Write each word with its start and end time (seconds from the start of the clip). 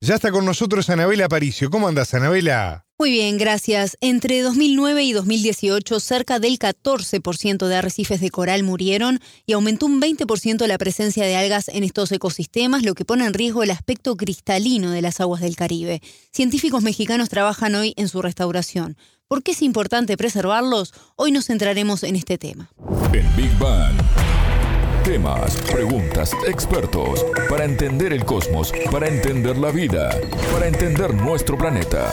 Ya 0.00 0.14
está 0.14 0.30
con 0.30 0.44
nosotros 0.44 0.90
Anabela 0.90 1.24
Aparicio. 1.24 1.70
¿Cómo 1.70 1.88
andas, 1.88 2.14
Anabela? 2.14 2.86
Muy 3.00 3.10
bien, 3.10 3.36
gracias. 3.36 3.96
Entre 4.00 4.42
2009 4.42 5.02
y 5.02 5.12
2018, 5.12 5.98
cerca 5.98 6.38
del 6.38 6.60
14% 6.60 7.66
de 7.66 7.74
arrecifes 7.74 8.20
de 8.20 8.30
coral 8.30 8.62
murieron 8.62 9.18
y 9.44 9.54
aumentó 9.54 9.86
un 9.86 10.00
20% 10.00 10.66
la 10.68 10.78
presencia 10.78 11.24
de 11.24 11.34
algas 11.34 11.66
en 11.66 11.82
estos 11.82 12.12
ecosistemas, 12.12 12.84
lo 12.84 12.94
que 12.94 13.04
pone 13.04 13.26
en 13.26 13.34
riesgo 13.34 13.64
el 13.64 13.72
aspecto 13.72 14.16
cristalino 14.16 14.92
de 14.92 15.02
las 15.02 15.20
aguas 15.20 15.40
del 15.40 15.56
Caribe. 15.56 16.00
Científicos 16.32 16.84
mexicanos 16.84 17.28
trabajan 17.28 17.74
hoy 17.74 17.92
en 17.96 18.08
su 18.08 18.22
restauración. 18.22 18.96
¿Por 19.26 19.42
qué 19.42 19.50
es 19.50 19.62
importante 19.62 20.16
preservarlos? 20.16 20.94
Hoy 21.16 21.32
nos 21.32 21.46
centraremos 21.46 22.04
en 22.04 22.14
este 22.14 22.38
tema. 22.38 22.70
En 23.12 23.36
Big 23.36 23.58
Bang. 23.58 23.96
Temas, 25.08 25.56
preguntas, 25.72 26.32
expertos, 26.46 27.24
para 27.48 27.64
entender 27.64 28.12
el 28.12 28.26
cosmos, 28.26 28.74
para 28.90 29.08
entender 29.08 29.56
la 29.56 29.70
vida, 29.70 30.10
para 30.52 30.68
entender 30.68 31.14
nuestro 31.14 31.56
planeta. 31.56 32.12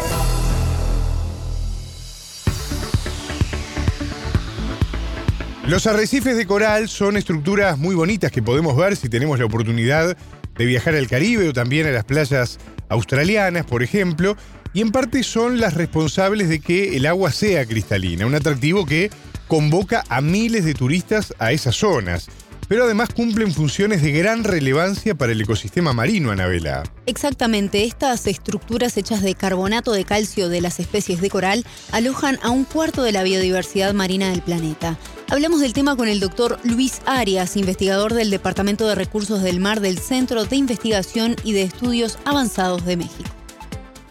Los 5.68 5.86
arrecifes 5.88 6.38
de 6.38 6.46
coral 6.46 6.88
son 6.88 7.18
estructuras 7.18 7.78
muy 7.78 7.96
bonitas 7.96 8.32
que 8.32 8.42
podemos 8.42 8.78
ver 8.78 8.96
si 8.96 9.10
tenemos 9.10 9.40
la 9.40 9.46
oportunidad 9.46 10.16
de 10.58 10.66
viajar 10.66 10.96
al 10.96 11.10
Caribe 11.10 11.50
o 11.50 11.54
también 11.54 11.88
a 11.88 11.92
las 11.92 12.06
playas 12.06 12.60
australianas, 12.88 13.66
por 13.66 13.84
ejemplo, 13.84 14.38
y 14.74 14.80
en 14.80 14.94
parte 14.94 15.22
son 15.24 15.60
las 15.60 15.74
responsables 15.74 16.48
de 16.48 16.62
que 16.62 16.96
el 16.96 17.08
agua 17.08 17.34
sea 17.34 17.66
cristalina, 17.66 18.26
un 18.26 18.36
atractivo 18.36 18.86
que 18.86 19.10
convoca 19.50 20.06
a 20.08 20.22
miles 20.22 20.64
de 20.64 20.74
turistas 20.74 21.34
a 21.40 21.52
esas 21.52 21.76
zonas 21.76 22.30
pero 22.68 22.84
además 22.84 23.14
cumplen 23.14 23.52
funciones 23.52 24.02
de 24.02 24.12
gran 24.12 24.44
relevancia 24.44 25.16
para 25.16 25.32
el 25.32 25.42
ecosistema 25.42 25.94
marino, 25.94 26.32
Anabela. 26.32 26.84
Exactamente, 27.06 27.84
estas 27.84 28.28
estructuras 28.28 28.98
hechas 28.98 29.22
de 29.22 29.36
carbonato 29.36 29.92
de 29.92 30.06
calcio 30.06 30.50
de 30.50 30.62
las 30.62 30.80
especies 30.80 31.22
de 31.22 31.30
coral 31.30 31.64
alojan 31.92 32.38
a 32.44 32.50
un 32.50 32.66
cuarto 32.66 33.04
de 33.04 33.12
la 33.12 33.24
biodiversidad 33.24 33.94
marina 33.94 34.30
del 34.30 34.42
planeta. 34.42 34.98
Hablamos 35.32 35.62
del 35.62 35.74
tema 35.74 35.96
con 35.96 36.08
el 36.08 36.20
doctor 36.20 36.58
Luis 36.64 37.02
Arias, 37.08 37.58
investigador 37.58 38.14
del 38.14 38.30
Departamento 38.30 38.88
de 38.88 38.96
Recursos 38.96 39.42
del 39.42 39.60
Mar 39.60 39.80
del 39.80 39.98
Centro 39.98 40.46
de 40.46 40.56
Investigación 40.56 41.36
y 41.44 41.54
de 41.54 41.64
Estudios 41.64 42.20
Avanzados 42.26 42.86
de 42.86 42.98
México. 42.98 43.30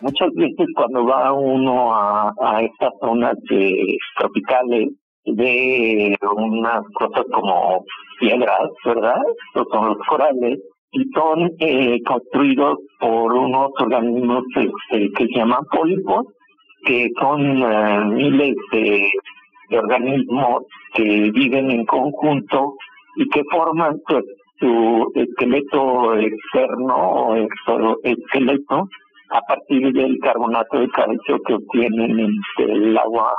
Muchas 0.01 0.29
veces 0.35 0.67
cuando 0.75 1.07
va 1.07 1.33
uno 1.33 1.95
a, 1.95 2.61
estas 2.63 2.93
zonas 3.01 3.37
tropicales 4.19 4.91
ve 5.27 6.17
unas 6.37 6.83
cosas 6.95 7.25
como 7.33 7.85
piedras, 8.21 8.71
¿verdad? 8.85 9.21
Estos 9.49 9.67
son 9.71 9.89
los 9.89 9.99
corales 10.07 10.59
y 10.93 11.05
son 11.13 11.51
eh, 11.59 12.01
construidos 12.05 12.79
por 13.01 13.33
unos 13.33 13.71
organismos 13.81 14.45
este, 14.55 15.11
que 15.13 15.27
se 15.27 15.39
llaman 15.39 15.65
pólipos, 15.71 16.27
que 16.85 17.09
son 17.19 17.63
eh, 17.63 18.05
miles 18.07 18.55
de, 18.73 19.11
organismos 19.73 20.63
que 20.93 21.31
viven 21.33 21.71
en 21.71 21.85
conjunto 21.87 22.75
y 23.17 23.29
que 23.31 23.43
forman 23.51 23.97
su, 24.07 24.23
su 24.61 25.13
esqueleto 25.15 26.15
externo 26.17 26.97
o 26.97 27.37
esqueleto 28.05 28.89
a 29.31 29.41
partir 29.49 29.93
del 29.93 30.19
carbonato 30.21 30.79
de 30.79 30.89
calcio 30.91 31.41
que 31.45 31.55
obtienen 31.55 32.31
del 32.59 32.97
agua 32.99 33.35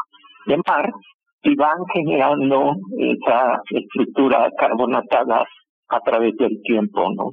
de 0.47 0.57
mar 0.67 0.91
y 1.45 1.55
van 1.55 1.77
generando 1.93 2.73
esa 2.97 3.61
estructura 3.69 4.49
carbonatada 4.57 5.45
a 5.89 5.99
través 5.99 6.35
del 6.37 6.59
tiempo, 6.63 7.07
¿no? 7.15 7.29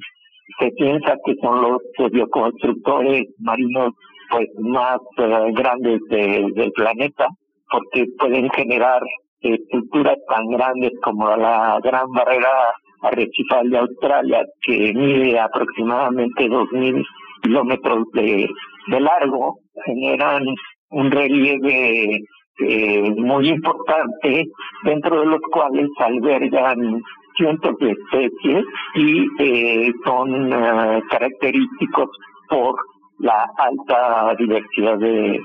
Se 0.59 0.69
piensa 0.71 1.15
que 1.25 1.33
son 1.41 1.61
los 1.61 2.11
bioconstructores 2.11 3.23
marinos 3.39 3.93
pues 4.29 4.47
más 4.59 4.99
eh, 5.17 5.51
grandes 5.53 5.99
del 6.09 6.71
planeta 6.73 7.27
porque 7.71 8.05
pueden 8.19 8.49
generar 8.51 9.01
estructuras 9.41 10.17
tan 10.29 10.47
grandes 10.47 10.91
como 11.01 11.35
la 11.35 11.79
gran 11.83 12.07
barrera 12.11 12.71
arrecifal 13.01 13.69
de 13.69 13.77
Australia 13.79 14.43
que 14.61 14.93
mide 14.93 15.39
aproximadamente 15.39 16.45
2.000 16.45 17.03
kilómetros 17.41 18.05
de, 18.13 18.47
de 18.87 18.99
largo, 18.99 19.57
generan 19.85 20.43
un 20.91 21.11
relieve 21.11 22.19
eh, 22.59 23.13
muy 23.17 23.49
importante, 23.49 24.45
dentro 24.83 25.21
de 25.21 25.25
los 25.25 25.41
cuales 25.51 25.89
albergan 25.97 27.01
cientos 27.35 27.75
de 27.79 27.91
especies 27.91 28.65
y 28.95 29.27
eh, 29.39 29.91
son 30.05 30.53
eh, 30.53 31.01
característicos 31.09 32.09
por 32.49 32.75
la 33.19 33.45
alta 33.57 34.35
diversidad 34.37 34.97
de, 34.99 35.39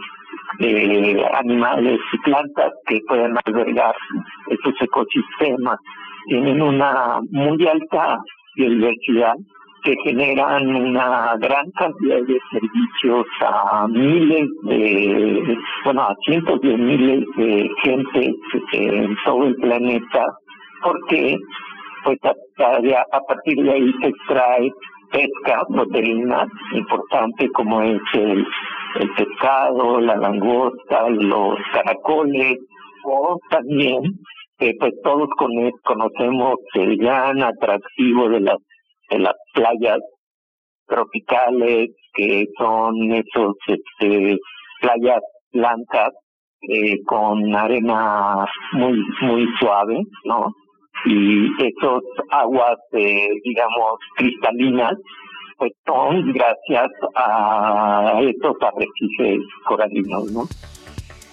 animales 1.35 2.01
y 2.13 2.19
plantas 2.19 2.73
que 2.87 3.01
pueden 3.07 3.37
albergar 3.45 3.95
estos 4.49 4.75
ecosistemas. 4.81 5.79
Tienen 6.27 6.61
una 6.61 7.21
muy 7.31 7.67
alta 7.67 8.19
biodiversidad 8.57 9.35
que 9.83 9.95
generan 10.05 10.67
una 10.75 11.37
gran 11.39 11.71
cantidad 11.73 12.21
de 12.23 12.39
servicios 12.51 13.27
a 13.41 13.87
miles 13.89 14.49
de, 14.65 15.57
bueno, 15.85 16.03
a 16.03 16.15
cientos 16.25 16.61
de 16.61 16.77
miles 16.77 17.25
de 17.37 17.71
gente 17.83 18.35
en 18.73 19.17
todo 19.25 19.45
el 19.45 19.57
planeta, 19.57 20.25
porque 20.83 21.37
pues 22.05 22.19
a, 22.25 23.21
partir 23.27 23.63
de 23.63 23.73
ahí 23.73 23.93
se 24.01 24.09
extrae 24.09 24.71
pesca, 25.11 25.63
proteína 25.69 26.47
importante 26.73 27.49
como 27.51 27.83
es 27.83 28.01
el, 28.15 28.47
pescado, 29.17 30.01
la 30.01 30.17
langosta, 30.17 31.09
los 31.11 31.57
caracoles, 31.73 32.59
o 33.05 33.39
también 33.51 34.03
eh, 34.59 34.75
pues 34.79 34.93
todos 35.05 35.29
conocemos 35.85 36.57
el 36.75 36.97
gran 36.97 37.43
atractivo 37.43 38.29
de 38.29 38.41
las 38.41 38.59
en 39.11 39.23
las 39.23 39.35
playas 39.55 39.99
tropicales 40.87 41.91
que 42.15 42.47
son 42.59 43.13
esos 43.13 43.55
este, 43.67 44.37
playas 44.81 45.21
blancas 45.53 46.11
eh, 46.63 47.03
con 47.05 47.55
arena 47.55 48.47
muy 48.73 48.99
muy 49.23 49.47
suave 49.61 50.01
no 50.25 50.53
y 51.05 51.47
esos 51.63 52.03
aguas 52.31 52.79
eh, 52.93 53.29
digamos 53.45 53.99
cristalinas 54.17 54.95
pues 55.57 55.73
son 55.87 56.33
gracias 56.33 56.89
a 57.15 58.21
estos 58.23 58.57
arrecifes 58.61 59.41
coralinos 59.67 60.33
no 60.33 60.45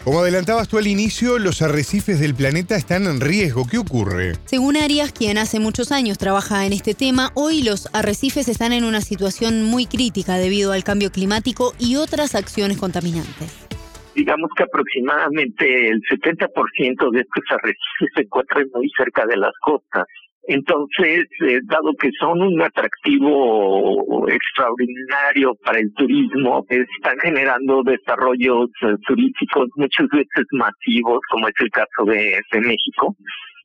como 0.06 0.20
adelantabas 0.20 0.68
tú 0.68 0.78
al 0.78 0.86
inicio, 0.86 1.40
los 1.40 1.64
arrecifes 1.64 2.20
del 2.20 2.36
planeta 2.36 2.76
están 2.76 3.08
en 3.08 3.20
riesgo. 3.20 3.66
¿Qué 3.66 3.80
ocurre? 3.80 4.34
Según 4.46 4.78
Arias, 4.78 5.12
quien 5.12 5.40
hace 5.40 5.60
muchos 5.60 5.92
años 5.92 6.20
trabaja 6.20 6.68
en 6.68 6.74
este 6.74 6.94
tema, 6.94 7.32
hoy 7.34 7.64
los 7.64 7.90
arrecifes 7.92 8.48
están 8.48 8.72
en 8.72 8.84
una 8.84 9.02
situación 9.02 9.64
muy 9.64 9.88
crítica 9.88 10.36
debido 10.36 10.74
al 10.74 10.84
cambio 10.84 11.12
climático 11.12 11.74
y 11.80 11.96
otras 11.96 12.36
acciones 12.36 12.78
contaminantes. 12.78 13.68
Digamos 14.14 14.52
que 14.56 14.64
aproximadamente 14.64 15.90
el 15.90 16.00
70% 16.04 17.12
de 17.12 17.22
estos 17.22 17.44
arrecifes 17.50 18.10
se 18.16 18.22
encuentran 18.22 18.68
muy 18.76 18.88
cerca 18.96 19.26
de 19.26 19.38
las 19.38 19.54
costas 19.60 20.06
entonces, 20.48 21.26
eh, 21.42 21.60
dado 21.64 21.92
que 22.00 22.10
son 22.20 22.42
un 22.42 22.62
atractivo 22.62 24.28
extraordinario 24.28 25.56
para 25.64 25.80
el 25.80 25.92
turismo, 25.96 26.64
están 26.70 27.18
generando 27.20 27.82
desarrollos 27.84 28.70
eh, 28.84 28.96
turísticos 29.08 29.70
muchas 29.76 30.08
veces 30.09 30.46
masivos, 30.52 31.20
como 31.32 31.47
es 31.47 31.53
el 31.59 31.70
caso 31.72 32.06
de, 32.06 32.40
México. 32.62 33.16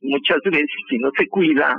Muchas 0.01 0.39
veces, 0.45 0.65
si 0.89 0.97
no 0.97 1.09
se 1.15 1.27
cuida, 1.27 1.75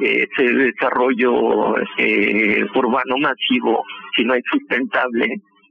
ese 0.00 0.52
desarrollo 0.52 1.76
eh, 1.98 2.64
urbano 2.74 3.16
masivo, 3.18 3.82
si 4.16 4.24
no 4.24 4.34
es 4.34 4.42
sustentable, 4.50 5.26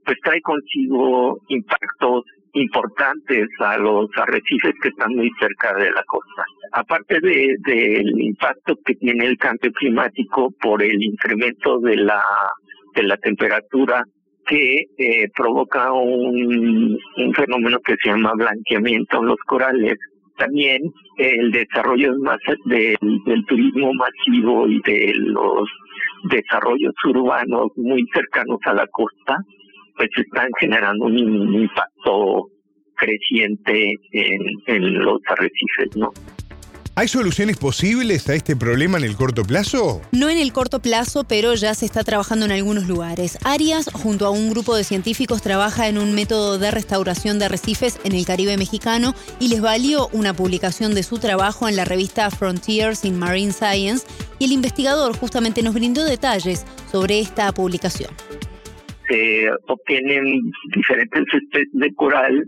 pues 0.06 0.18
trae 0.24 0.42
consigo 0.42 1.40
impactos 1.48 2.26
importantes 2.54 3.48
a 3.60 3.78
los 3.78 4.10
arrecifes 4.16 4.74
que 4.82 4.90
están 4.90 5.14
muy 5.16 5.30
cerca 5.40 5.74
de 5.76 5.92
la 5.92 6.04
costa. 6.04 6.44
Aparte 6.74 7.20
del 7.20 7.58
de, 7.64 8.04
impacto 8.18 8.76
que 8.86 8.96
tiene 8.96 9.26
el 9.26 9.38
cambio 9.38 9.72
climático 9.74 10.54
por 10.62 10.82
el 10.82 11.02
incremento 11.04 11.80
de 11.80 11.98
la, 11.98 12.22
de 12.96 13.04
la 13.04 13.18
temperatura 13.18 14.04
que 14.46 14.86
eh, 14.98 15.30
provoca 15.36 15.92
un, 15.92 16.98
fenómeno 17.36 17.80
que 17.80 17.96
se 18.02 18.10
llama 18.10 18.34
blanqueamiento 18.36 19.20
en 19.20 19.28
los 19.28 19.40
corales, 19.46 19.98
también 20.38 20.82
el 21.18 21.52
desarrollo 21.52 22.14
más 22.20 22.38
del 22.66 23.46
turismo 23.48 23.92
masivo 23.94 24.68
y 24.68 24.82
de 24.82 25.14
los 25.16 25.70
desarrollos 26.30 26.94
urbanos 27.06 27.72
muy 27.76 28.06
cercanos 28.14 28.60
a 28.66 28.74
la 28.74 28.88
costa, 28.88 29.38
pues 29.96 30.10
están 30.16 30.50
generando 30.60 31.06
un 31.06 31.54
impacto 31.54 32.50
creciente 32.96 33.96
en, 34.12 34.42
en 34.68 35.00
los 35.00 35.20
arrecifes, 35.28 35.96
¿no? 35.96 36.12
¿Hay 36.96 37.08
soluciones 37.08 37.58
posibles 37.58 38.30
a 38.30 38.36
este 38.36 38.56
problema 38.56 39.00
en 39.00 39.04
el 39.04 39.16
corto 39.16 39.44
plazo? 39.44 40.00
No 40.12 40.30
en 40.30 40.38
el 40.38 40.54
corto 40.54 40.80
plazo, 40.80 41.24
pero 41.24 41.56
ya 41.56 41.74
se 41.74 41.88
está 41.88 42.04
trabajando 42.04 42.46
en 42.46 42.52
algunos 42.52 42.88
lugares. 42.88 43.40
Arias, 43.44 43.90
junto 43.92 44.28
a 44.28 44.30
un 44.30 44.52
grupo 44.52 44.76
de 44.76 44.84
científicos, 44.84 45.42
trabaja 45.42 45.88
en 45.88 45.98
un 45.98 46.14
método 46.14 46.60
de 46.60 46.70
restauración 46.70 47.40
de 47.40 47.46
arrecifes 47.46 48.00
en 48.04 48.12
el 48.12 48.28
Caribe 48.28 48.58
mexicano 48.58 49.16
y 49.40 49.48
les 49.48 49.60
valió 49.60 50.08
una 50.14 50.36
publicación 50.36 50.94
de 50.94 51.02
su 51.02 51.18
trabajo 51.18 51.68
en 51.68 51.78
la 51.78 51.84
revista 51.84 52.30
Frontiers 52.30 53.06
in 53.06 53.18
Marine 53.18 53.54
Science 53.54 54.06
y 54.38 54.46
el 54.46 54.52
investigador 54.52 55.18
justamente 55.18 55.64
nos 55.64 55.74
brindó 55.74 56.06
detalles 56.06 56.64
sobre 56.92 57.20
esta 57.20 57.52
publicación. 57.54 58.12
Se 59.08 59.50
obtienen 59.68 60.40
diferentes 60.74 61.24
especies 61.34 61.70
de 61.74 61.94
coral 61.94 62.44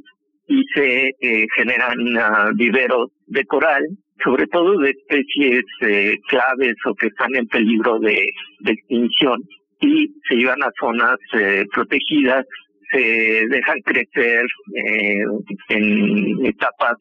y 0.48 0.64
se 0.74 1.12
eh, 1.20 1.48
generan 1.56 2.00
uh, 2.00 2.56
viveros 2.56 3.10
de 3.28 3.44
coral 3.46 3.84
sobre 4.24 4.48
todo 4.48 4.78
de 4.78 4.92
especies 4.92 5.64
eh, 5.82 6.18
claves 6.28 6.76
o 6.86 6.96
que 6.96 7.08
están 7.08 7.36
en 7.36 7.48
peligro 7.48 8.00
de, 8.00 8.30
extinción. 8.66 9.42
Y 9.82 10.08
se 10.28 10.36
llevan 10.36 10.64
a 10.64 10.72
zonas 10.80 11.18
eh, 11.34 11.66
protegidas, 11.74 12.46
se 12.92 13.46
dejan 13.50 13.80
crecer 13.82 14.46
eh, 14.76 15.24
en 15.70 16.46
etapas 16.46 16.98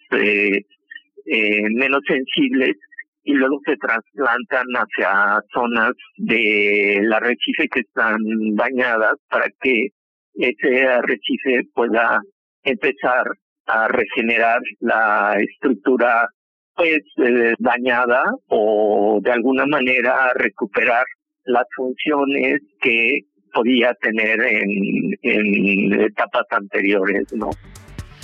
menos 1.71 2.01
sensibles 2.07 2.77
y 3.25 3.33
luego 3.33 3.59
se 3.65 3.77
trasplantan 3.77 4.67
hacia 4.75 5.41
zonas 5.53 5.93
del 6.19 7.13
arrecife 7.13 7.69
que 7.69 7.81
están 7.81 8.19
dañadas 8.55 9.15
para 9.29 9.47
que 9.61 9.89
ese 10.35 10.87
arrecife 10.87 11.63
pueda 11.75 12.21
empezar 12.63 13.27
a 13.67 13.89
regenerar 13.89 14.61
la 14.81 15.37
estructura 15.39 16.29
pues 16.75 17.01
eh, 17.19 17.55
dañada 17.59 18.23
o 18.49 19.21
de 19.23 19.33
alguna 19.33 19.65
manera 19.67 20.33
recuperar 20.35 21.05
las 21.45 21.65
funciones 21.77 22.61
que 22.81 23.21
podía 23.53 23.95
tener 23.95 24.41
en, 24.43 25.17
en 25.23 26.01
etapas 26.01 26.45
anteriores, 26.51 27.33
¿no? 27.33 27.51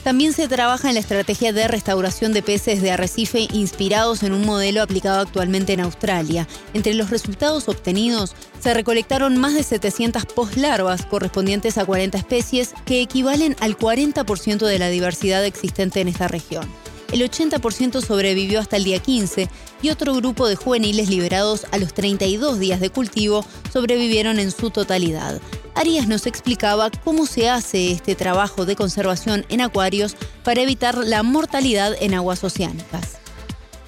También 0.04 0.32
se 0.32 0.48
trabaja 0.48 0.88
en 0.88 0.94
la 0.94 1.00
estrategia 1.00 1.52
de 1.52 1.68
restauración 1.68 2.32
de 2.32 2.42
peces 2.42 2.80
de 2.80 2.90
arrecife 2.90 3.48
inspirados 3.52 4.22
en 4.22 4.32
un 4.32 4.46
modelo 4.46 4.82
aplicado 4.82 5.20
actualmente 5.20 5.74
en 5.74 5.80
Australia. 5.80 6.48
Entre 6.72 6.94
los 6.94 7.10
resultados 7.10 7.68
obtenidos 7.68 8.34
se 8.60 8.72
recolectaron 8.72 9.36
más 9.36 9.54
de 9.54 9.62
700 9.62 10.24
postlarvas 10.26 11.04
correspondientes 11.04 11.76
a 11.76 11.84
40 11.84 12.16
especies 12.16 12.74
que 12.86 13.02
equivalen 13.02 13.56
al 13.60 13.76
40% 13.76 14.66
de 14.66 14.78
la 14.78 14.88
diversidad 14.88 15.44
existente 15.44 16.00
en 16.00 16.08
esta 16.08 16.28
región 16.28 16.66
el 17.12 17.28
80% 17.28 18.04
sobrevivió 18.04 18.60
hasta 18.60 18.76
el 18.76 18.84
día 18.84 19.00
15 19.00 19.48
y 19.82 19.90
otro 19.90 20.14
grupo 20.14 20.48
de 20.48 20.56
juveniles 20.56 21.08
liberados 21.08 21.66
a 21.72 21.78
los 21.78 21.92
32 21.92 22.58
días 22.58 22.80
de 22.80 22.90
cultivo 22.90 23.44
sobrevivieron 23.72 24.38
en 24.38 24.50
su 24.50 24.70
totalidad. 24.70 25.40
Arias 25.74 26.08
nos 26.08 26.26
explicaba 26.26 26.90
cómo 27.04 27.26
se 27.26 27.48
hace 27.48 27.92
este 27.92 28.14
trabajo 28.14 28.66
de 28.66 28.76
conservación 28.76 29.44
en 29.48 29.60
acuarios 29.60 30.16
para 30.44 30.62
evitar 30.62 30.94
la 30.96 31.22
mortalidad 31.22 31.92
en 32.00 32.14
aguas 32.14 32.42
oceánicas. 32.44 33.16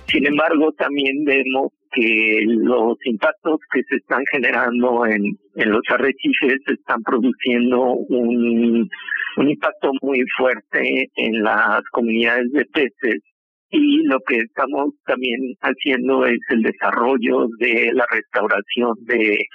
Sin 0.07 0.27
embargo, 0.27 0.73
también 0.73 1.25
vemos 1.25 1.73
que 1.93 2.45
los 2.47 2.97
impactos 3.05 3.61
que 3.73 3.83
se 3.89 3.97
están 3.97 4.25
generando 4.31 5.07
en, 5.07 5.39
los 5.55 5.83
arrecifes 5.91 6.61
están 6.67 7.03
produciendo 7.03 7.95
un 8.09 8.89
impacto 9.37 9.93
muy 10.01 10.23
fuerte 10.37 11.11
en 11.17 11.43
las 11.43 11.83
comunidades 11.93 12.51
de 12.53 12.65
peces 12.67 13.21
y 13.71 14.03
lo 14.05 14.21
que 14.21 14.37
estamos 14.37 14.95
también 15.07 15.55
haciendo 15.61 16.27
es 16.27 16.39
el 16.51 16.63
desarrollo 16.63 17.49
de 17.59 17.91
la 17.95 18.07
restauración 18.11 18.95
de 19.05 19.47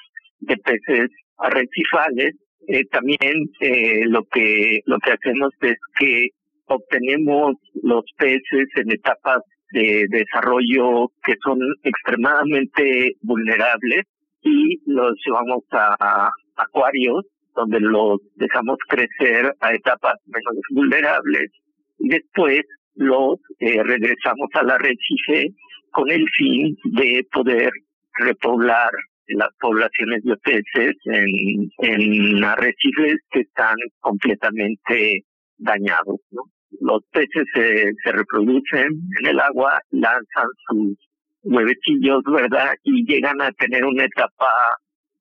peces 0.64 1.10
arrecifales. 1.38 2.36
Eh, 2.68 2.84
también 2.92 3.50
eh, 3.62 4.06
lo 4.08 4.24
que 4.26 4.82
lo 4.86 4.98
que 5.00 5.12
hacemos 5.12 5.52
es 5.62 5.78
que 5.98 6.30
obtenemos 6.66 7.56
los 7.82 8.04
peces 8.18 8.68
en 8.76 8.92
etapas 8.92 9.40
de 9.72 10.06
desarrollo 10.10 11.12
que 11.24 11.36
son 11.44 11.60
extremadamente 11.84 13.14
vulnerables 13.22 14.04
y 14.42 14.80
los 14.86 15.14
llevamos 15.26 15.64
a 15.72 16.30
acuarios 16.58 17.26
donde 17.56 17.80
los 17.80 18.20
dejamos 18.36 18.78
crecer 18.88 19.54
a 19.60 19.74
etapas 19.74 20.16
menos 20.28 20.56
vulnerables 20.72 21.52
y 22.00 22.10
después 22.10 22.62
los 22.96 23.40
eh, 23.60 23.82
regresamos 23.84 24.50
al 24.54 24.70
arrecife 24.70 25.54
con 25.92 26.10
el 26.10 26.26
fin 26.30 26.76
de 26.86 27.26
poder 27.32 27.72
repoblar 28.20 28.92
las 29.30 29.50
poblaciones 29.60 30.24
de 30.24 30.38
peces 30.38 30.96
en, 31.06 31.70
en 31.80 32.44
arrecifes 32.44 33.18
que 33.32 33.42
están 33.42 33.76
completamente 34.00 35.24
dañados. 35.58 36.20
¿no? 36.32 36.44
Los 36.80 37.02
peces 37.12 37.46
se, 37.54 38.12
reproducen 38.12 38.88
en 39.20 39.28
el 39.28 39.40
agua, 39.40 39.80
lanzan 39.92 40.48
sus 40.70 40.98
huevecillos, 41.44 42.24
¿verdad? 42.26 42.74
Y 42.84 43.06
llegan 43.06 43.42
a 43.42 43.52
tener 43.54 43.86
una 43.86 44.06
etapa 44.06 44.52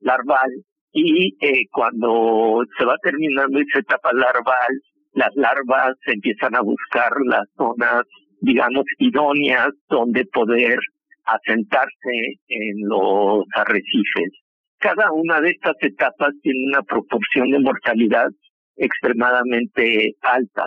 larval 0.01 0.51
y 0.93 1.37
eh, 1.41 1.67
cuando 1.71 2.65
se 2.79 2.85
va 2.85 2.97
terminando 3.03 3.59
esa 3.61 3.81
etapa 3.81 4.13
larval, 4.13 4.81
las 5.13 5.31
larvas 5.35 5.95
empiezan 6.07 6.57
a 6.57 6.63
buscar 6.63 7.13
las 7.27 7.47
zonas, 7.57 8.03
digamos, 8.41 8.85
idóneas 8.99 9.69
donde 9.89 10.25
poder 10.27 10.79
asentarse 11.27 12.39
en 12.49 12.89
los 12.89 13.45
arrecifes. 13.55 14.33
Cada 14.79 15.11
una 15.13 15.41
de 15.41 15.51
estas 15.51 15.75
etapas 15.81 16.31
tiene 16.43 16.67
una 16.69 16.83
proporción 16.83 17.51
de 17.51 17.61
mortalidad 17.61 18.29
extremadamente 18.77 20.15
alta. 20.23 20.67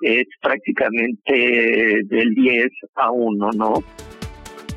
Es 0.00 0.24
prácticamente 0.40 2.02
del 2.04 2.34
10 2.34 2.68
a 2.96 3.10
1, 3.10 3.50
¿no? 3.52 3.74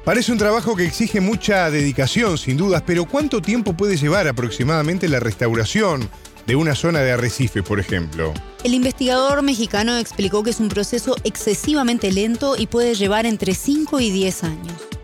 Parece 0.04 0.32
un 0.32 0.38
trabajo 0.38 0.76
que 0.76 0.86
exige 0.86 1.20
mucha 1.20 1.70
dedicación, 1.70 2.38
sin 2.38 2.56
dudas, 2.56 2.82
pero 2.86 3.06
¿cuánto 3.06 3.42
tiempo 3.42 3.74
puede 3.74 3.98
llevar 3.98 4.28
aproximadamente 4.28 5.10
la 5.10 5.20
restauración 5.20 6.08
de 6.46 6.56
una 6.56 6.76
zona 6.76 7.02
de 7.02 7.12
arrecife, 7.12 7.62
por 7.62 7.80
ejemplo? 7.80 8.34
El 8.64 8.74
investigador 8.74 9.42
mexicano 9.44 9.98
explicó 9.98 10.44
que 10.44 10.52
es 10.52 10.62
un 10.62 10.70
proceso 10.70 11.16
excesivamente 11.26 12.12
lento 12.12 12.56
y 12.58 12.68
puede 12.68 12.96
llevar 12.96 13.26
entre 13.26 13.54
5 13.54 14.00
y 14.00 14.12
10 14.12 14.44
años. 14.46 14.97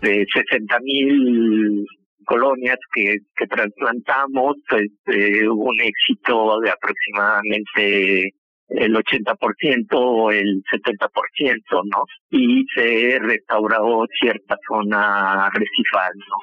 De 0.00 0.24
60.000 0.26 1.84
colonias 2.24 2.78
que, 2.94 3.16
que 3.36 3.46
trasplantamos, 3.46 4.56
hubo 4.66 5.64
un 5.64 5.80
éxito 5.80 6.60
de 6.60 6.70
aproximadamente 6.70 8.32
el 8.70 8.94
80% 8.94 9.86
o 9.92 10.30
el 10.30 10.62
70%, 10.72 11.82
¿no? 11.92 12.04
Y 12.30 12.64
se 12.74 13.18
restauró 13.18 14.04
cierta 14.20 14.56
zona 14.66 15.46
arrecifal, 15.46 16.12
¿no? 16.16 16.36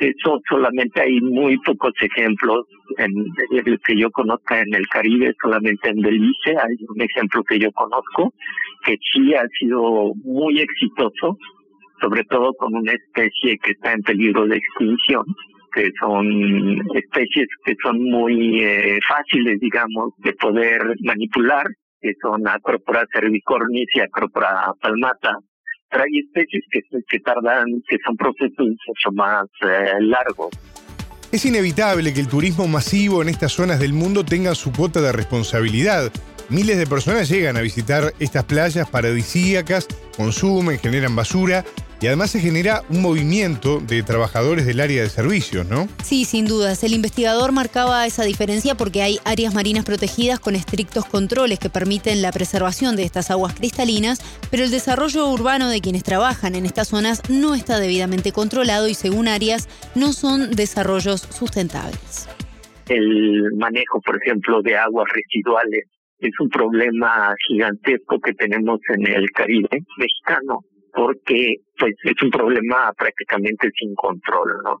Eso 0.00 0.40
solamente 0.48 1.02
hay 1.02 1.20
muy 1.20 1.58
pocos 1.58 1.92
ejemplos 2.00 2.64
en 2.96 3.12
el 3.66 3.78
que 3.80 3.98
yo 3.98 4.10
conozca 4.10 4.58
en 4.58 4.74
el 4.74 4.88
Caribe, 4.88 5.34
solamente 5.42 5.90
en 5.90 6.00
Belice 6.00 6.50
hay 6.56 6.74
un 6.88 7.02
ejemplo 7.02 7.42
que 7.44 7.58
yo 7.58 7.70
conozco 7.72 8.32
que 8.82 8.96
sí 9.12 9.34
ha 9.34 9.46
sido 9.58 10.12
muy 10.24 10.58
exitoso, 10.58 11.36
sobre 12.00 12.24
todo 12.24 12.52
con 12.54 12.74
una 12.74 12.92
especie 12.92 13.58
que 13.58 13.72
está 13.72 13.92
en 13.92 14.02
peligro 14.02 14.46
de 14.46 14.56
extinción 14.56 15.24
que 15.72 15.90
son 15.98 16.26
especies 16.94 17.46
que 17.64 17.74
son 17.82 18.02
muy 18.02 18.62
eh, 18.62 18.98
fáciles, 19.08 19.58
digamos, 19.60 20.12
de 20.18 20.32
poder 20.34 20.82
manipular, 21.00 21.66
que 22.00 22.12
son 22.20 22.46
Acropora 22.48 23.04
cervicornis 23.12 23.88
y 23.94 24.00
Acropora 24.00 24.72
palmata. 24.80 25.38
Pero 25.90 26.04
hay 26.04 26.20
especies 26.20 26.62
que, 27.08 27.18
tardan, 27.20 27.66
que 27.88 27.96
son 28.04 28.16
procesos 28.16 28.66
mucho 28.86 29.12
más 29.12 29.44
eh, 29.62 29.94
largos. 30.00 30.50
Es 31.32 31.44
inevitable 31.44 32.12
que 32.12 32.20
el 32.20 32.28
turismo 32.28 32.66
masivo 32.68 33.22
en 33.22 33.28
estas 33.28 33.52
zonas 33.52 33.80
del 33.80 33.92
mundo 33.92 34.24
tenga 34.24 34.54
su 34.54 34.72
cuota 34.72 35.00
de 35.00 35.12
responsabilidad. 35.12 36.12
Miles 36.48 36.78
de 36.78 36.86
personas 36.86 37.28
llegan 37.28 37.56
a 37.56 37.60
visitar 37.60 38.12
estas 38.18 38.44
playas 38.44 38.88
paradisíacas, 38.90 39.86
consumen, 40.16 40.78
generan 40.78 41.14
basura 41.14 41.64
y 42.00 42.06
además 42.06 42.30
se 42.30 42.40
genera 42.40 42.82
un 42.88 43.02
movimiento 43.02 43.80
de 43.80 44.02
trabajadores 44.02 44.64
del 44.64 44.80
área 44.80 45.02
de 45.02 45.08
servicios, 45.08 45.68
¿no? 45.68 45.86
Sí, 46.02 46.24
sin 46.24 46.46
dudas. 46.46 46.82
El 46.82 46.94
investigador 46.94 47.52
marcaba 47.52 48.06
esa 48.06 48.24
diferencia 48.24 48.74
porque 48.74 49.02
hay 49.02 49.18
áreas 49.24 49.54
marinas 49.54 49.84
protegidas 49.84 50.40
con 50.40 50.56
estrictos 50.56 51.04
controles 51.04 51.58
que 51.58 51.68
permiten 51.68 52.22
la 52.22 52.32
preservación 52.32 52.96
de 52.96 53.04
estas 53.04 53.30
aguas 53.30 53.54
cristalinas, 53.54 54.20
pero 54.50 54.64
el 54.64 54.70
desarrollo 54.70 55.28
urbano 55.28 55.68
de 55.68 55.80
quienes 55.80 56.02
trabajan 56.02 56.54
en 56.54 56.64
estas 56.64 56.88
zonas 56.88 57.22
no 57.28 57.54
está 57.54 57.78
debidamente 57.78 58.32
controlado 58.32 58.88
y 58.88 58.94
según 58.94 59.28
áreas 59.28 59.68
no 59.94 60.12
son 60.12 60.52
desarrollos 60.52 61.20
sustentables. 61.20 62.28
El 62.88 63.52
manejo, 63.56 64.00
por 64.00 64.16
ejemplo, 64.22 64.62
de 64.62 64.76
aguas 64.76 65.06
residuales 65.14 65.84
es 66.18 66.32
un 66.40 66.48
problema 66.48 67.34
gigantesco 67.46 68.20
que 68.20 68.32
tenemos 68.34 68.80
en 68.88 69.06
el 69.06 69.30
Caribe 69.30 69.84
mexicano 69.96 70.64
porque 70.92 71.56
pues 71.78 71.94
es 72.04 72.22
un 72.22 72.30
problema 72.30 72.92
prácticamente 72.96 73.70
sin 73.78 73.94
control, 73.94 74.50
¿no? 74.64 74.78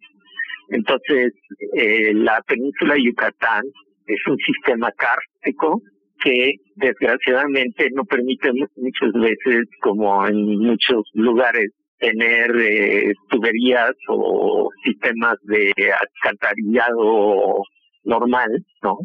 Entonces, 0.70 1.32
eh, 1.74 2.12
la 2.14 2.40
península 2.46 2.94
de 2.94 3.04
Yucatán 3.04 3.64
es 4.06 4.20
un 4.26 4.36
sistema 4.38 4.90
kárstico 4.92 5.80
que 6.22 6.54
desgraciadamente 6.76 7.88
no 7.92 8.04
permite 8.04 8.50
muchas 8.52 9.12
veces, 9.14 9.66
como 9.80 10.26
en 10.26 10.58
muchos 10.58 11.02
lugares, 11.14 11.70
tener 11.98 12.50
eh, 12.56 13.12
tuberías 13.28 13.92
o 14.08 14.68
sistemas 14.84 15.36
de 15.44 15.72
alcantarillado 15.92 17.62
normal, 18.04 18.48
¿no? 18.82 18.98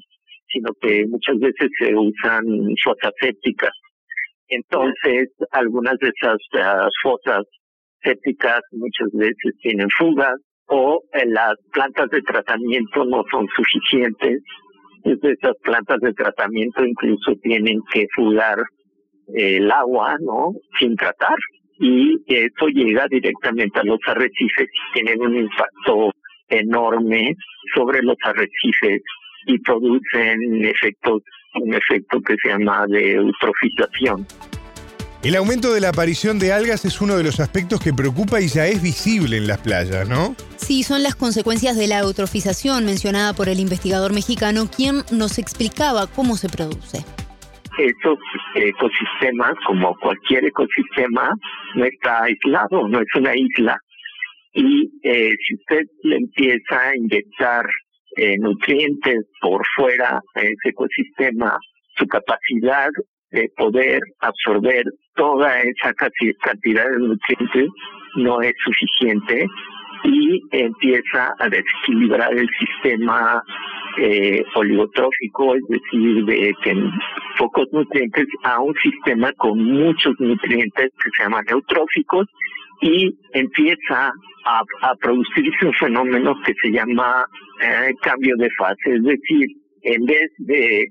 Sino 0.48 0.72
que 0.82 1.06
muchas 1.08 1.38
veces 1.40 1.70
se 1.80 1.94
usan 1.96 2.46
fosas 2.84 3.12
sépticas 3.20 3.72
entonces, 4.48 5.30
algunas 5.52 5.98
de 6.00 6.10
esas 6.10 6.38
uh, 6.54 6.90
fosas 7.02 7.44
sépticas 8.04 8.62
muchas 8.72 9.10
veces 9.14 9.54
tienen 9.62 9.88
fugas 9.98 10.36
o 10.68 11.02
eh, 11.14 11.26
las 11.26 11.56
plantas 11.72 12.10
de 12.10 12.22
tratamiento 12.22 13.06
no 13.06 13.24
son 13.32 13.48
suficientes. 13.56 14.42
Entonces, 15.04 15.38
esas 15.42 15.56
plantas 15.64 16.00
de 16.02 16.14
tratamiento 16.14 16.86
incluso 16.86 17.34
tienen 17.42 17.80
que 17.92 18.06
fugar 18.16 18.60
eh, 19.36 19.58
el 19.58 19.72
agua, 19.72 20.16
¿no? 20.20 20.54
Sin 20.80 20.96
tratar. 20.96 21.38
Y 21.80 22.16
eso 22.28 22.68
llega 22.68 23.06
directamente 23.10 23.80
a 23.80 23.84
los 23.84 24.00
arrecifes 24.08 24.68
y 24.68 24.94
tienen 24.94 25.22
un 25.22 25.36
impacto 25.36 26.12
enorme 26.48 27.34
sobre 27.76 28.02
los 28.02 28.16
arrecifes 28.24 29.02
y 29.48 29.60
producen 29.60 30.66
efectos 30.66 31.22
un 31.62 31.74
efecto 31.74 32.22
que 32.22 32.36
se 32.42 32.50
llama 32.50 32.86
de 32.88 33.14
eutrofización. 33.14 34.26
El 35.26 35.36
aumento 35.36 35.74
de 35.74 35.82
la 35.82 35.90
aparición 35.90 36.38
de 36.38 36.54
algas 36.54 36.86
es 36.86 37.02
uno 37.02 37.18
de 37.18 37.24
los 37.24 37.40
aspectos 37.40 37.82
que 37.82 37.92
preocupa 37.94 38.42
y 38.42 38.48
ya 38.48 38.68
es 38.68 38.84
visible 38.84 39.38
en 39.38 39.48
las 39.48 39.58
playas, 39.58 40.08
¿no? 40.08 40.36
Sí, 40.58 40.84
son 40.84 41.02
las 41.02 41.16
consecuencias 41.16 41.76
de 41.76 41.88
la 41.88 41.98
eutrofización 42.00 42.86
mencionada 42.86 43.34
por 43.34 43.50
el 43.50 43.60
investigador 43.60 44.14
mexicano, 44.14 44.70
quien 44.70 44.98
nos 45.12 45.40
explicaba 45.40 46.06
cómo 46.06 46.36
se 46.36 46.48
produce. 46.48 47.00
Estos 47.80 48.20
ecosistemas, 48.54 49.54
como 49.66 49.96
cualquier 49.98 50.46
ecosistema, 50.46 51.32
no 51.74 51.86
está 51.86 52.26
aislado, 52.26 52.88
no 52.88 53.00
es 53.00 53.08
una 53.16 53.36
isla. 53.36 53.80
Y 54.54 54.92
eh, 55.02 55.32
si 55.46 55.56
usted 55.56 55.88
le 56.04 56.18
empieza 56.18 56.80
a 56.80 56.96
inyectar 56.96 57.66
eh, 58.16 58.38
nutrientes 58.40 59.26
por 59.42 59.62
fuera 59.76 60.20
de 60.36 60.44
ese 60.44 60.70
ecosistema, 60.70 61.58
su 61.98 62.06
capacidad 62.08 62.90
de 63.32 63.50
poder 63.58 64.00
absorber 64.20 64.84
toda 65.16 65.62
esa 65.62 65.94
cantidad 65.94 66.90
de 66.90 67.00
nutrientes 67.00 67.70
no 68.16 68.42
es 68.42 68.54
suficiente 68.64 69.48
y 70.04 70.42
empieza 70.52 71.34
a 71.40 71.50
desequilibrar 71.50 72.32
el 72.34 72.48
sistema 72.60 73.42
eh, 73.98 74.44
oligotrófico, 74.56 75.56
es 75.56 75.64
decir, 75.70 76.26
de 76.26 76.54
pocos 77.38 77.68
nutrientes 77.72 78.28
a 78.44 78.60
un 78.60 78.74
sistema 78.76 79.32
con 79.34 79.58
muchos 79.64 80.14
nutrientes 80.20 80.90
que 81.04 81.10
se 81.18 81.24
llaman 81.24 81.46
neutróficos 81.48 82.28
y 82.82 83.18
empieza 83.34 84.12
a, 84.46 84.96
producirse 85.02 85.66
un 85.66 85.74
fenómeno 85.74 86.36
que 86.46 86.54
se 86.62 86.72
llama 86.72 87.26
eh, 87.62 87.94
cambio 88.02 88.36
de 88.38 88.50
fase, 88.58 88.96
es 88.96 89.04
decir, 89.04 89.48
en 89.82 90.06
vez 90.06 90.30
de, 90.40 90.88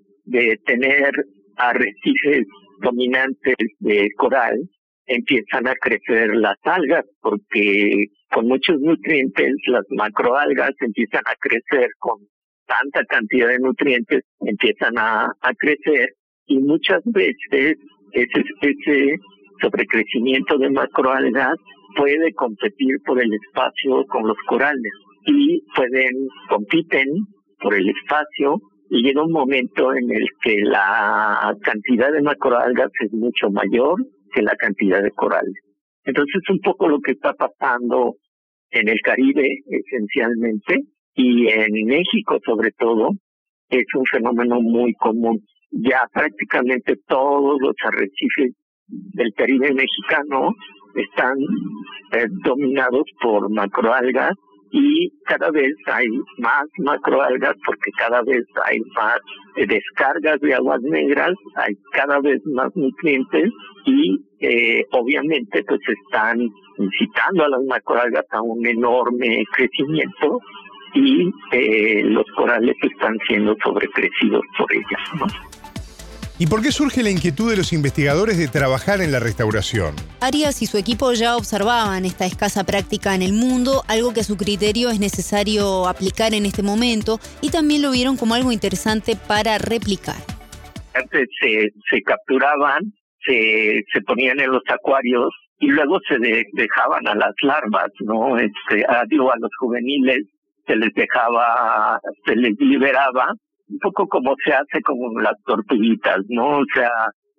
tener 0.67 1.13
arrecifes 1.57 2.47
dominantes 2.81 3.57
de 3.81 4.09
coral, 4.17 4.59
empiezan 5.07 5.69
a 5.69 5.75
crecer 5.75 6.35
las 6.37 6.57
algas 6.63 7.05
porque 7.21 8.07
con 8.31 8.49
muchos 8.49 8.81
nutrientes 8.81 9.53
las 9.67 9.85
macroalgas 9.91 10.73
empiezan 10.81 11.23
a 11.27 11.35
crecer 11.39 11.89
con 11.99 12.19
tanta 12.67 13.05
cantidad 13.05 13.49
de 13.49 13.59
nutrientes, 13.59 14.23
empiezan 14.41 14.97
a, 14.97 15.27
a 15.43 15.55
crecer 15.59 16.09
y 16.47 16.59
muchas 16.59 17.03
veces 17.05 17.77
ese, 18.13 18.45
ese 18.63 19.15
sobrecrecimiento 19.61 20.59
de 20.59 20.71
macroalgas 20.71 21.57
puede 21.97 22.33
competir 22.35 22.97
por 23.05 23.23
el 23.23 23.33
espacio 23.35 24.05
con 24.07 24.27
los 24.27 24.37
corales 24.47 24.93
y 25.27 25.63
pueden, 25.75 26.29
compiten 26.49 27.07
por 27.61 27.75
el 27.75 27.89
espacio 27.89 28.61
y 28.91 29.03
llega 29.03 29.25
un 29.25 29.33
momento 29.33 29.95
en 29.95 30.11
el 30.11 30.27
que 30.43 30.61
la 30.61 31.57
cantidad 31.63 32.13
de 32.13 32.23
macroalgas 32.23 32.91
es 33.01 33.13
mucho 33.13 33.51
mayor 33.51 33.97
que 34.33 34.43
la 34.43 34.55
cantidad 34.57 35.03
de 35.03 35.11
corales. 35.11 35.55
Entonces 36.05 36.35
es 36.43 36.51
un 36.51 36.61
poco 36.61 36.89
lo 36.89 37.01
que 37.01 37.13
está 37.13 37.33
pasando 37.33 38.17
en 38.71 38.89
el 38.89 39.01
Caribe 39.01 39.49
esencialmente 39.67 40.81
y 41.15 41.49
en 41.49 41.87
México 41.87 42.39
sobre 42.45 42.73
todo 42.73 43.11
es 43.71 43.87
un 43.95 44.05
fenómeno 44.05 44.61
muy 44.61 44.93
común. 44.95 45.41
Ya 45.71 46.07
prácticamente 46.13 46.95
todos 47.07 47.61
los 47.61 47.75
arrecifes 47.85 48.53
del 48.89 49.33
Caribe 49.35 49.73
mexicano 49.73 50.55
están 50.95 51.37
eh, 52.13 52.27
dominados 52.45 53.05
por 53.21 53.51
macroalgas 53.51 54.33
y 54.71 55.09
cada 55.25 55.51
vez 55.51 55.73
hay 55.87 56.07
más 56.39 56.65
macroalgas 56.79 57.55
porque 57.65 57.91
cada 57.97 58.23
vez 58.23 58.45
hay 58.65 58.79
más 58.95 59.19
eh, 59.57 59.67
descargas 59.67 60.41
de 60.41 60.55
aguas 60.55 60.81
negras, 60.83 61.33
hay 61.57 61.75
cada 61.93 62.21
vez 62.21 62.41
más 62.47 62.69
nutrientes 62.75 63.51
y 63.87 64.19
eh, 64.41 64.85
obviamente 64.93 65.63
pues 65.65 65.81
están 66.05 66.41
incitando 66.79 67.45
a 67.45 67.49
las 67.49 67.63
macroalgas 67.69 68.27
a 68.31 68.43
un 68.43 68.67
enorme 68.67 69.45
crecimiento 69.53 70.41
y 70.95 71.29
los 72.05 72.25
corales 72.37 72.77
están 72.83 73.17
siendo 73.27 73.57
sobrecrecidos 73.65 74.43
por 74.57 74.73
ellas. 74.73 75.54
¿Y 76.37 76.49
por 76.49 76.63
qué 76.63 76.73
surge 76.73 77.05
la 77.05 77.11
inquietud 77.11 77.49
de 77.49 77.57
los 77.57 77.73
investigadores 77.73 78.39
de 78.39 78.49
trabajar 78.49 79.01
en 79.01 79.13
la 79.13 79.21
restauración? 79.21 79.95
Arias 80.21 80.63
y 80.63 80.67
su 80.67 80.79
equipo 80.79 81.13
ya 81.13 81.37
observaban 81.37 82.05
esta 82.05 82.27
escasa 82.27 82.65
práctica 82.65 83.15
en 83.15 83.23
el 83.23 83.33
mundo, 83.33 83.83
algo 83.87 84.13
que 84.13 84.21
a 84.21 84.25
su 84.25 84.37
criterio 84.37 84.91
es 84.91 84.99
necesario 84.99 85.87
aplicar 85.87 86.35
en 86.35 86.45
este 86.45 86.65
momento, 86.65 87.21
y 87.41 87.51
también 87.51 87.83
lo 87.83 87.93
vieron 87.93 88.17
como 88.17 88.35
algo 88.35 88.51
interesante 88.51 89.15
para 89.29 89.59
replicar. 89.59 90.17
Antes 90.93 91.29
se, 91.41 91.71
se 91.89 92.03
capturaban, 92.03 92.83
se, 93.25 93.85
se 93.93 94.01
ponían 94.01 94.41
en 94.41 94.51
los 94.51 94.63
acuarios 94.69 95.31
y 95.61 95.69
luego 95.69 96.01
se 96.09 96.19
dejaban 96.19 97.07
a 97.07 97.15
las 97.15 97.35
larvas, 97.43 97.91
¿no? 98.01 98.37
Este, 98.39 98.85
a, 98.89 99.05
digo, 99.09 99.33
a 99.33 99.39
los 99.39 99.51
juveniles 99.61 100.27
se 100.67 100.75
les 100.75 100.93
dejaba, 100.95 102.01
se 102.27 102.35
les 102.35 102.59
liberaba 102.59 103.35
un 103.69 103.79
poco 103.79 104.07
como 104.09 104.35
se 104.45 104.53
hace 104.53 104.83
con 104.83 104.99
las 105.23 105.35
tortuguitas, 105.45 106.19
¿no? 106.29 106.59
O 106.59 106.65
sea, 106.75 106.91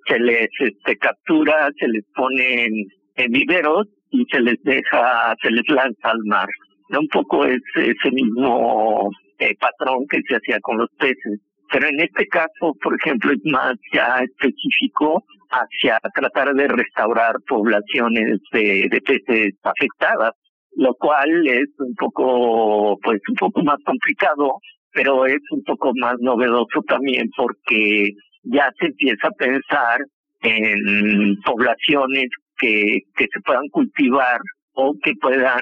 se 0.08 0.20
les 0.20 0.50
este, 0.60 0.98
captura, 0.98 1.70
se 1.80 1.88
les 1.88 2.04
pone 2.16 2.66
en, 2.66 3.32
viveros 3.32 3.88
y 4.12 4.26
se 4.32 4.40
les 4.42 4.62
deja, 4.64 5.36
se 5.42 5.50
les 5.52 5.68
lanza 5.70 6.10
al 6.10 6.24
mar. 6.26 6.48
Un 6.90 7.08
poco 7.08 7.46
es 7.46 7.62
ese 7.76 8.12
mismo 8.12 9.10
eh, 9.40 9.56
patrón 9.60 10.06
que 10.10 10.20
se 10.28 10.36
hacía 10.36 10.60
con 10.62 10.78
los 10.78 10.90
peces. 11.00 11.40
Pero 11.72 11.88
en 11.88 12.00
este 12.00 12.28
caso, 12.28 12.76
por 12.82 12.96
ejemplo, 12.96 13.32
es 13.32 13.40
más 13.46 13.74
ya 13.92 14.20
específico 14.20 15.24
hacia 15.50 16.00
tratar 16.14 16.54
de 16.54 16.68
restaurar 16.68 17.36
poblaciones 17.48 18.40
de, 18.52 18.88
de 18.92 19.02
peces 19.02 19.56
afectadas, 19.64 20.34
lo 20.76 20.94
cual 20.96 21.48
es 21.48 21.68
un 21.80 21.96
poco, 21.96 22.98
pues 23.02 23.20
un 23.30 23.36
poco 23.36 23.64
más 23.64 23.78
complicado 23.84 24.60
pero 24.96 25.26
es 25.28 25.42
un 25.52 25.62
poco 25.64 25.92
más 26.00 26.16
novedoso 26.20 26.82
también 26.88 27.30
porque 27.36 28.12
ya 28.44 28.72
se 28.80 28.88
empieza 28.88 29.28
a 29.28 29.32
pensar 29.32 30.00
en 30.42 31.36
poblaciones 31.44 32.30
que, 32.58 33.00
que 33.16 33.26
se 33.32 33.42
puedan 33.42 33.68
cultivar 33.70 34.40
o 34.74 34.94
que 35.04 35.12
puedan 35.22 35.60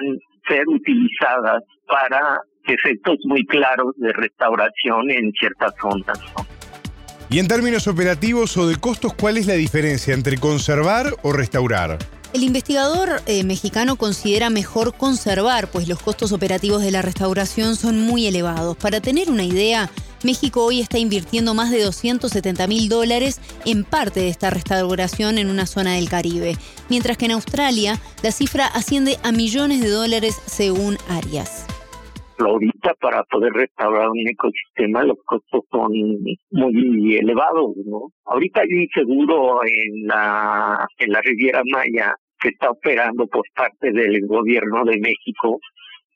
ser 0.48 0.62
utilizadas 0.68 1.62
para 1.88 2.38
efectos 2.66 3.16
muy 3.24 3.44
claros 3.46 3.92
de 3.96 4.12
restauración 4.12 5.10
en 5.10 5.32
ciertas 5.32 5.74
zonas. 5.80 6.18
Y 7.28 7.38
en 7.40 7.48
términos 7.48 7.88
operativos 7.88 8.56
o 8.56 8.68
de 8.68 8.76
costos, 8.76 9.14
¿cuál 9.14 9.38
es 9.38 9.46
la 9.46 9.54
diferencia 9.54 10.14
entre 10.14 10.36
conservar 10.36 11.06
o 11.22 11.32
restaurar? 11.32 11.98
El 12.34 12.42
investigador 12.42 13.22
eh, 13.28 13.44
mexicano 13.44 13.94
considera 13.94 14.50
mejor 14.50 14.96
conservar, 14.96 15.70
pues 15.70 15.86
los 15.86 16.02
costos 16.02 16.32
operativos 16.32 16.82
de 16.82 16.90
la 16.90 17.00
restauración 17.00 17.76
son 17.76 18.00
muy 18.00 18.26
elevados. 18.26 18.76
Para 18.76 19.00
tener 19.00 19.30
una 19.30 19.44
idea, 19.44 19.88
México 20.24 20.64
hoy 20.64 20.80
está 20.80 20.98
invirtiendo 20.98 21.54
más 21.54 21.70
de 21.70 21.80
270 21.80 22.66
mil 22.66 22.88
dólares 22.88 23.40
en 23.64 23.84
parte 23.84 24.18
de 24.18 24.30
esta 24.30 24.50
restauración 24.50 25.38
en 25.38 25.48
una 25.48 25.66
zona 25.66 25.94
del 25.94 26.08
Caribe, 26.08 26.56
mientras 26.90 27.16
que 27.18 27.26
en 27.26 27.30
Australia 27.30 28.00
la 28.24 28.32
cifra 28.32 28.66
asciende 28.66 29.16
a 29.22 29.30
millones 29.30 29.80
de 29.80 29.90
dólares 29.90 30.34
según 30.44 30.96
Arias 31.08 31.68
ahorita 32.36 32.94
para 33.00 33.22
poder 33.24 33.52
restaurar 33.52 34.08
un 34.10 34.28
ecosistema 34.28 35.04
los 35.04 35.18
costos 35.24 35.62
son 35.70 35.92
muy 36.50 37.16
elevados, 37.16 37.76
¿no? 37.86 38.10
Ahorita 38.24 38.62
hay 38.62 38.74
un 38.74 38.88
seguro 38.92 39.60
en 39.64 40.06
la 40.06 40.86
en 40.98 41.12
la 41.12 41.20
Riviera 41.20 41.62
Maya 41.64 42.14
que 42.44 42.50
está 42.50 42.70
operando 42.70 43.26
por 43.26 43.44
parte 43.56 43.90
del 43.90 44.26
gobierno 44.26 44.84
de 44.84 44.98
México 44.98 45.58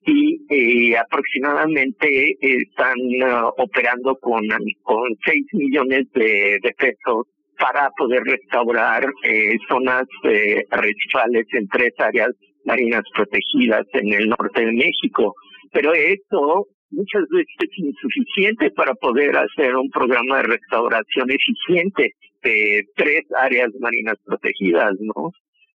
y 0.05 0.39
eh, 0.51 0.97
aproximadamente 0.97 2.37
están 2.41 2.99
uh, 2.99 3.49
operando 3.57 4.15
con, 4.21 4.43
con 4.83 5.09
6 5.25 5.45
millones 5.55 6.05
de, 6.13 6.61
pesos 6.77 7.27
para 7.59 7.91
poder 7.97 8.23
restaurar 8.25 9.05
eh, 9.25 9.57
zonas 9.69 10.05
eh, 10.25 10.65
en 10.71 11.69
tres 11.69 11.93
áreas 11.99 12.31
marinas 12.65 13.03
protegidas 13.15 13.87
en 13.95 14.13
el 14.13 14.29
norte 14.29 14.67
de 14.67 14.73
México. 14.73 15.35
Pero 15.73 15.93
eso 15.95 16.67
muchas 16.91 17.23
veces 17.31 17.55
es 17.59 17.79
insuficiente 17.79 18.71
para 18.71 18.95
poder 18.95 19.37
hacer 19.37 19.75
un 19.77 19.91
programa 19.91 20.37
de 20.37 20.43
restauración 20.45 21.31
eficiente 21.31 22.13
de 22.43 22.85
tres 22.95 23.25
áreas 23.37 23.71
marinas 23.81 24.17
protegidas, 24.25 24.93
¿no? 25.01 25.33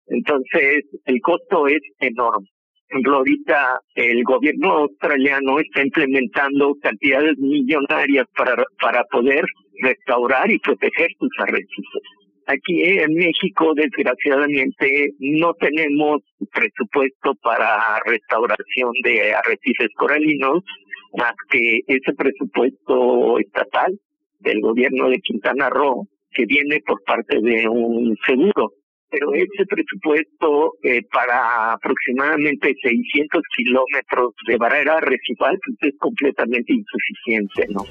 Entonces, 0.07 0.85
el 1.07 1.21
costo 1.21 1.67
es 1.67 1.81
enorme. 2.01 2.47
Ahorita 3.07 3.81
el 3.95 4.23
gobierno 4.23 4.71
australiano 4.73 5.59
está 5.61 5.83
implementando 5.83 6.75
cantidades 6.83 7.39
millonarias 7.39 8.27
para, 8.37 8.63
para 8.81 9.03
poder 9.05 9.45
restaurar 9.81 10.51
y 10.51 10.59
proteger 10.59 11.09
sus 11.19 11.31
arrecifes. 11.39 12.03
Aquí 12.47 12.83
en 12.83 13.15
México, 13.15 13.73
desgraciadamente, 13.75 15.11
no 15.21 15.55
tenemos 15.55 16.21
presupuesto 16.53 17.35
para 17.43 18.01
restauración 18.05 18.93
de 19.05 19.33
arrecifes 19.33 19.89
coralinos, 19.97 20.63
más 21.17 21.35
que 21.51 21.81
ese 21.87 22.13
presupuesto 22.13 23.39
estatal 23.39 23.99
del 24.41 24.61
gobierno 24.61 25.09
de 25.09 25.21
Quintana 25.21 25.71
Roo, 25.71 26.09
que 26.33 26.45
viene 26.45 26.81
por 26.85 27.03
parte 27.05 27.41
de 27.41 27.69
un 27.69 28.17
seguro 28.27 28.73
pero 29.13 29.35
ese 29.35 29.67
presupuesto 29.69 30.73
eh, 30.83 31.03
para 31.13 31.73
aproximadamente 31.73 32.75
600 32.83 33.43
kilómetros 33.57 34.35
de 34.49 34.57
barrera 34.57 34.99
recifal 35.01 35.59
pues, 35.65 35.93
es 35.93 35.99
completamente 35.99 36.73
insuficiente, 36.73 37.67
¿no? 37.69 37.85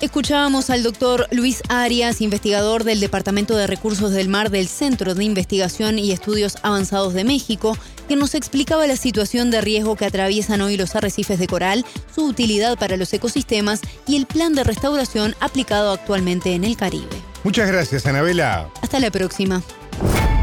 Escuchábamos 0.00 0.70
al 0.70 0.82
doctor 0.82 1.26
Luis 1.30 1.62
Arias, 1.68 2.22
investigador 2.22 2.84
del 2.84 3.00
Departamento 3.00 3.54
de 3.54 3.66
Recursos 3.66 4.12
del 4.12 4.30
Mar 4.30 4.48
del 4.48 4.66
Centro 4.66 5.14
de 5.14 5.24
Investigación 5.24 5.98
y 5.98 6.10
Estudios 6.10 6.56
Avanzados 6.62 7.12
de 7.12 7.24
México, 7.24 7.76
que 8.08 8.16
nos 8.16 8.34
explicaba 8.34 8.86
la 8.86 8.96
situación 8.96 9.50
de 9.50 9.60
riesgo 9.60 9.96
que 9.96 10.06
atraviesan 10.06 10.62
hoy 10.62 10.78
los 10.78 10.96
arrecifes 10.96 11.38
de 11.38 11.46
coral, 11.46 11.84
su 12.14 12.24
utilidad 12.24 12.78
para 12.78 12.96
los 12.96 13.12
ecosistemas 13.12 13.82
y 14.06 14.16
el 14.16 14.24
plan 14.24 14.54
de 14.54 14.64
restauración 14.64 15.34
aplicado 15.38 15.92
actualmente 15.92 16.54
en 16.54 16.64
el 16.64 16.78
Caribe. 16.78 17.04
Muchas 17.44 17.70
gracias, 17.70 18.06
Anabela. 18.06 18.70
Hasta 18.80 19.00
la 19.00 19.10
próxima. 19.10 19.62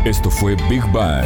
Esto 0.05 0.29
fue 0.29 0.55
Big 0.69 0.83
Bang. 0.91 1.25